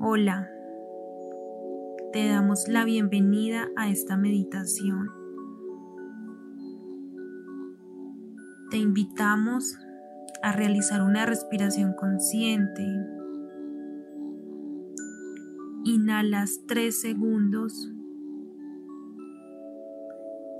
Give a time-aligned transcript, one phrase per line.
[0.00, 0.48] Hola,
[2.12, 5.10] te damos la bienvenida a esta meditación.
[8.70, 9.76] Te invitamos
[10.40, 12.86] a realizar una respiración consciente.
[15.84, 17.90] Inhalas 3 segundos.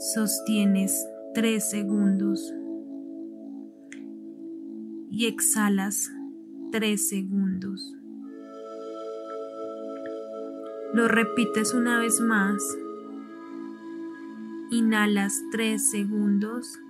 [0.00, 2.52] Sostienes 3 segundos.
[5.12, 6.10] Y exhalas
[6.72, 7.97] 3 segundos.
[10.94, 12.62] Lo repites una vez más.
[14.70, 16.80] Inhalas 3 segundos.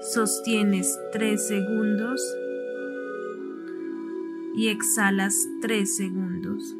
[0.00, 2.22] Sostienes 3 segundos.
[4.54, 6.76] Y exhalas 3 segundos.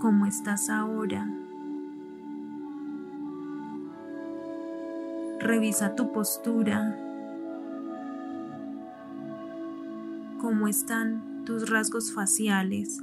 [0.00, 1.26] ¿Cómo estás ahora?
[5.40, 7.13] Revisa tu postura.
[10.54, 13.02] Cómo están tus rasgos faciales,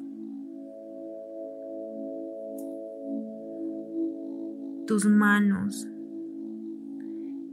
[4.88, 5.86] tus manos,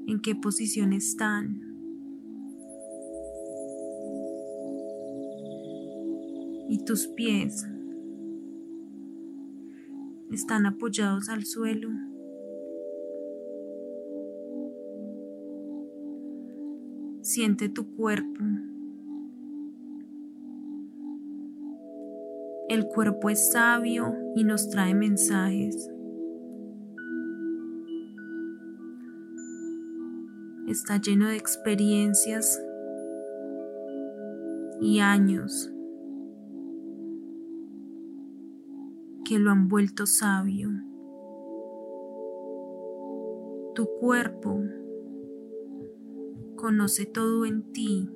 [0.06, 1.62] en qué posición están.
[6.69, 7.66] Y tus pies
[10.30, 11.88] están apoyados al suelo.
[17.22, 18.44] Siente tu cuerpo.
[22.69, 25.91] El cuerpo es sabio y nos trae mensajes.
[30.66, 32.62] Está lleno de experiencias
[34.83, 35.72] y años
[39.25, 40.69] que lo han vuelto sabio.
[43.75, 44.60] Tu cuerpo
[46.56, 48.10] conoce todo en ti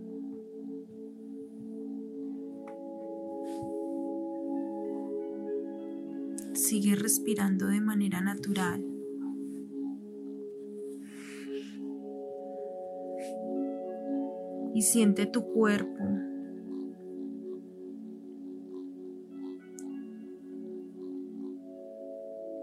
[6.54, 8.84] sigue respirando de manera natural.
[14.74, 16.02] Y siente tu cuerpo.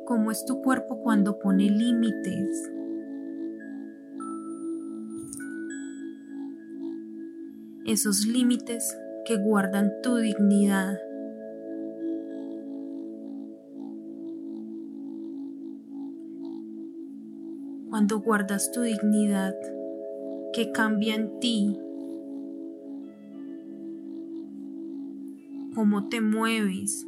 [0.05, 2.71] ¿Cómo es tu cuerpo cuando pone límites?
[7.85, 10.97] Esos límites que guardan tu dignidad.
[17.99, 19.53] Cuando guardas tu dignidad
[20.53, 21.77] que cambia en ti,
[25.75, 27.05] cómo te mueves.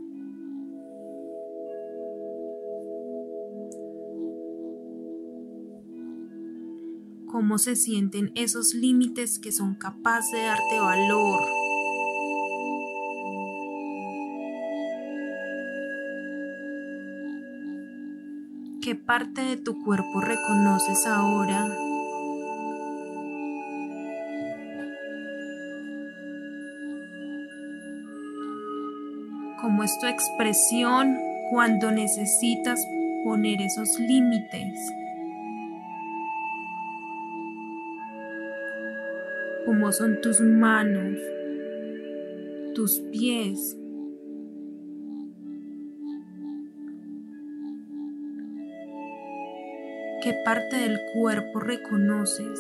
[7.28, 11.61] cómo se sienten esos límites que son capaces de darte valor.
[18.92, 21.66] ¿Qué parte de tu cuerpo reconoces ahora?
[29.62, 31.18] ¿Cómo es tu expresión
[31.52, 32.86] cuando necesitas
[33.24, 34.78] poner esos límites?
[39.66, 41.18] ¿Cómo son tus manos,
[42.76, 43.78] tus pies?
[50.22, 52.60] ¿Qué parte del cuerpo reconoces?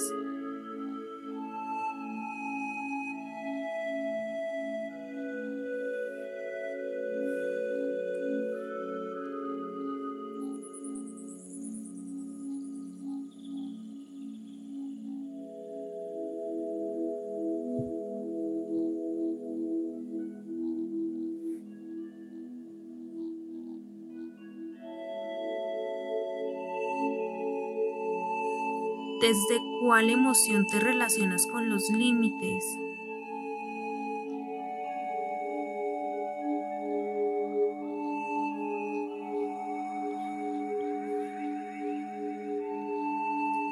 [29.21, 32.65] ¿Desde cuál emoción te relacionas con los límites?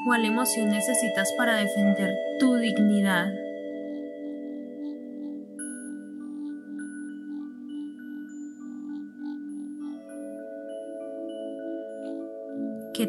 [0.06, 3.34] ¿Cuál emoción necesitas para defender tu dignidad?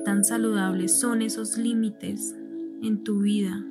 [0.05, 2.35] tan saludables son esos límites
[2.83, 3.65] en tu vida.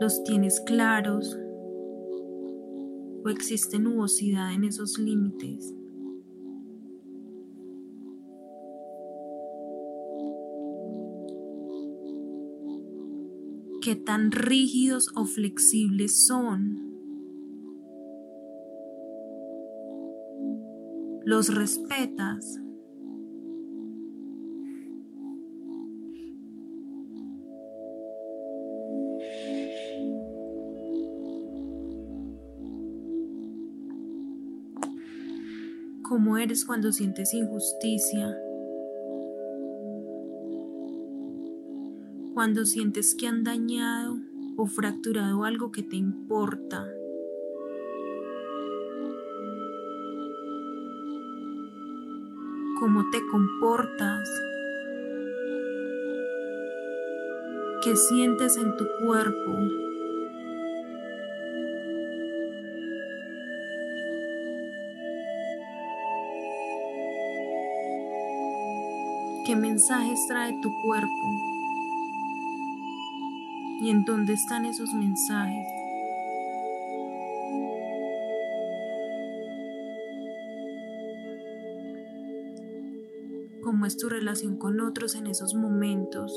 [0.00, 1.38] ¿Los tienes claros?
[3.24, 5.74] ¿O existe nubosidad en esos límites?
[13.80, 16.93] ¿Qué tan rígidos o flexibles son?
[21.26, 22.60] Los respetas.
[36.02, 38.36] ¿Cómo eres cuando sientes injusticia?
[42.34, 44.18] Cuando sientes que han dañado
[44.56, 46.93] o fracturado algo que te importa.
[52.78, 54.28] ¿Cómo te comportas?
[57.84, 59.52] ¿Qué sientes en tu cuerpo?
[69.46, 71.08] ¿Qué mensajes trae tu cuerpo?
[73.80, 75.83] ¿Y en dónde están esos mensajes?
[83.74, 86.32] ¿Cómo es tu relación con otros en esos momentos?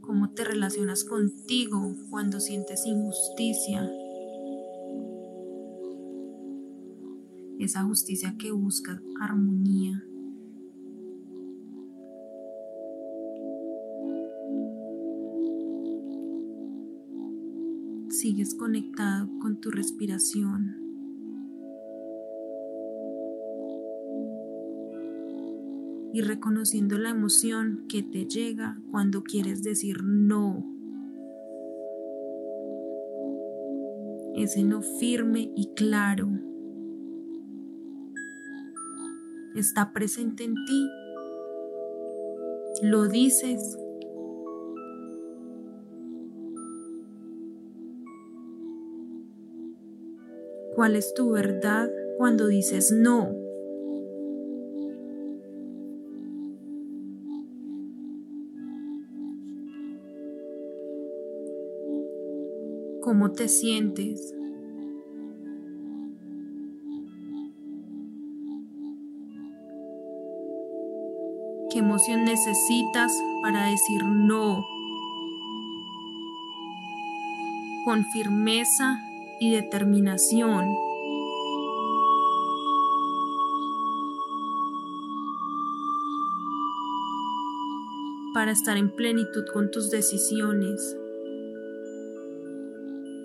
[0.00, 3.88] ¿Cómo te relacionas contigo cuando sientes injusticia?
[7.60, 10.04] esa justicia que busca armonía.
[18.08, 20.85] Sigues conectado con tu respiración.
[26.16, 30.64] Y reconociendo la emoción que te llega cuando quieres decir no.
[34.34, 36.30] Ese no firme y claro
[39.56, 40.90] está presente en ti.
[42.80, 43.76] Lo dices.
[50.74, 53.45] ¿Cuál es tu verdad cuando dices no?
[63.06, 64.34] ¿Cómo te sientes?
[71.70, 73.12] ¿Qué emoción necesitas
[73.42, 74.66] para decir no?
[77.84, 78.98] Con firmeza
[79.38, 80.66] y determinación.
[88.34, 90.96] Para estar en plenitud con tus decisiones,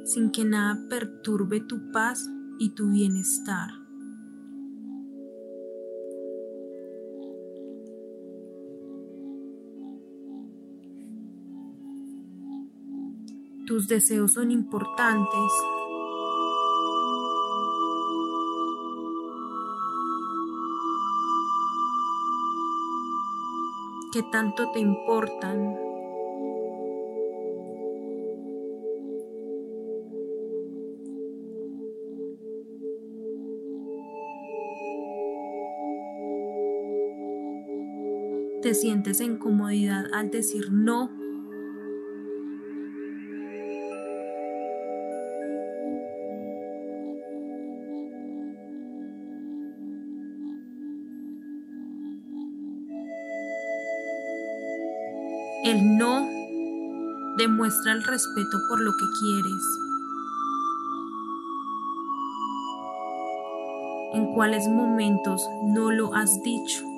[0.05, 3.81] sin que nada perturbe tu paz y tu bienestar.
[13.71, 15.51] tus deseos son importantes.
[24.11, 25.90] ¿Qué tanto te importan?
[38.71, 41.09] ¿Te sientes en comodidad al decir no
[55.65, 56.25] El no
[57.37, 59.63] demuestra el respeto por lo que quieres.
[64.13, 66.90] ¿En cuáles momentos no lo has dicho?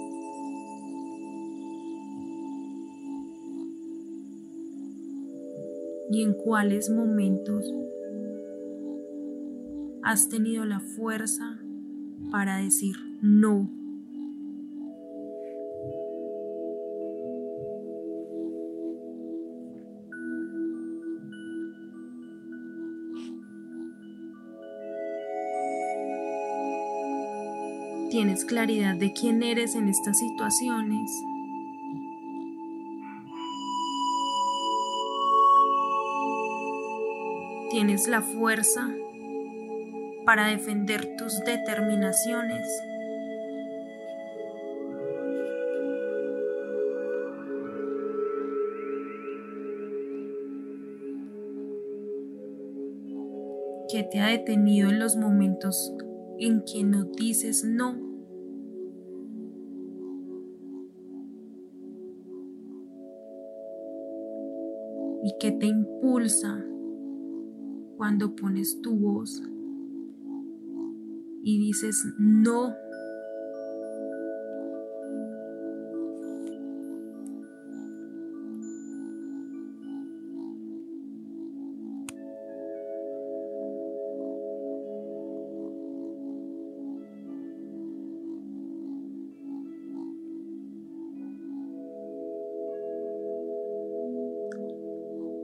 [6.13, 7.73] ¿Y en cuáles momentos
[10.03, 11.59] has tenido la fuerza
[12.29, 13.67] para decir no?
[28.11, 31.09] tienes claridad de quién eres en estas situaciones.
[37.73, 38.87] Tienes la fuerza
[40.27, 42.67] para defender tus determinaciones.
[53.91, 55.95] que te ha detenido en los momentos
[56.39, 57.95] en que no dices no.
[65.23, 66.63] Y que te impulsa
[67.97, 69.41] cuando pones tu voz
[71.43, 72.75] y dices no.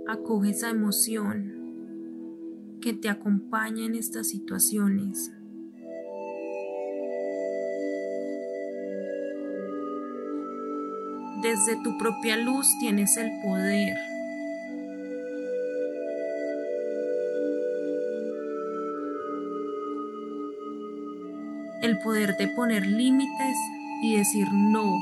[0.07, 1.58] Acoge esa emoción
[2.89, 5.31] que te acompaña en estas situaciones.
[11.43, 13.95] Desde tu propia luz tienes el poder.
[21.83, 23.55] El poder de poner límites
[24.01, 24.97] y decir no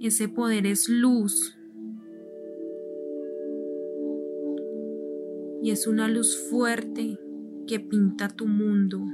[0.00, 1.58] Ese poder es luz.
[5.62, 7.18] Y es una luz fuerte
[7.66, 9.04] que pinta tu mundo.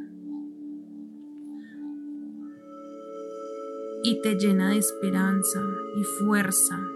[4.05, 5.61] Y te llena de esperanza
[5.99, 6.95] y fuerza.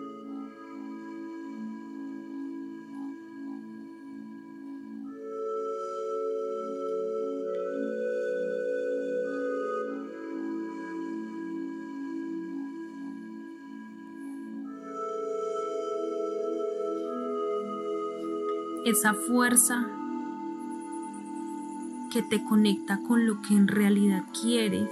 [18.91, 19.87] Esa fuerza
[22.13, 24.89] que te conecta con lo que en realidad quieres.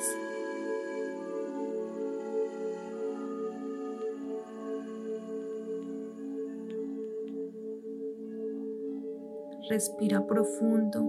[9.69, 11.05] Respira profundo.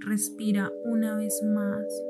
[0.00, 2.09] Respira una vez más.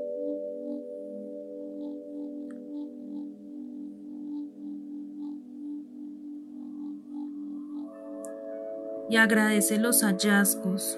[9.11, 10.97] Y agradece los hallazgos.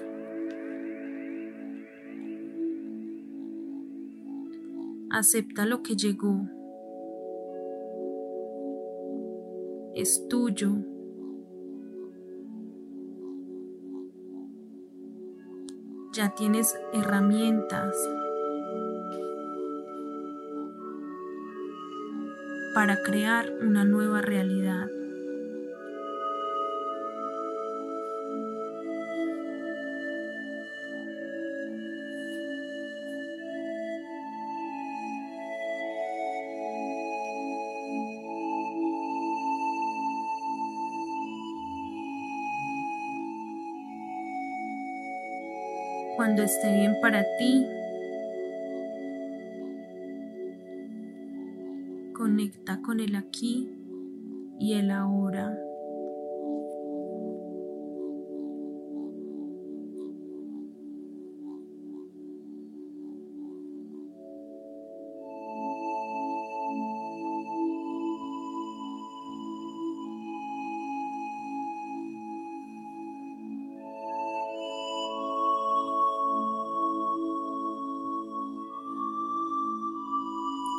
[5.09, 6.47] Acepta lo que llegó.
[9.95, 10.75] Es tuyo.
[16.13, 17.95] Ya tienes herramientas
[22.75, 24.87] para crear una nueva realidad.
[46.33, 47.63] Cuando esté bien para ti.
[52.13, 53.69] Conecta con el aquí
[54.59, 55.55] y el ahora.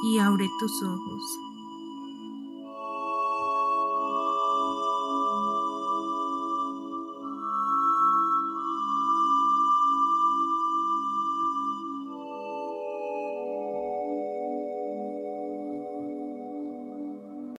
[0.04, 1.53] Y abre tus ojos.